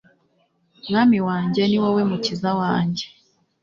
[0.87, 3.05] mwami wanjye, ni wowe mukiza wanjye